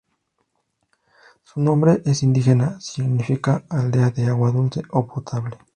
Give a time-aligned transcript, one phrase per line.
[1.43, 5.59] Su nombre es indígena: significa Aldea de Agua Dulce o Potable.